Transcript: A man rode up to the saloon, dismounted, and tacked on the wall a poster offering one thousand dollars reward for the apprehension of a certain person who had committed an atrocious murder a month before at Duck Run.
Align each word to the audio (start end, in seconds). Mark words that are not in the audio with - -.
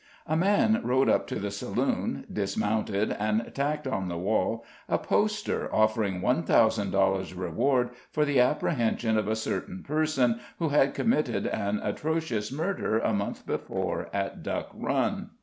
A 0.25 0.35
man 0.35 0.81
rode 0.83 1.09
up 1.09 1.27
to 1.27 1.35
the 1.35 1.51
saloon, 1.51 2.25
dismounted, 2.33 3.11
and 3.19 3.53
tacked 3.53 3.85
on 3.85 4.07
the 4.07 4.17
wall 4.17 4.65
a 4.89 4.97
poster 4.97 5.69
offering 5.71 6.21
one 6.23 6.41
thousand 6.41 6.89
dollars 6.89 7.35
reward 7.35 7.91
for 8.11 8.25
the 8.25 8.39
apprehension 8.39 9.15
of 9.15 9.27
a 9.27 9.35
certain 9.35 9.83
person 9.83 10.39
who 10.57 10.69
had 10.69 10.95
committed 10.95 11.45
an 11.45 11.79
atrocious 11.83 12.51
murder 12.51 12.97
a 12.97 13.13
month 13.13 13.45
before 13.45 14.09
at 14.11 14.41
Duck 14.41 14.71
Run. 14.73 15.29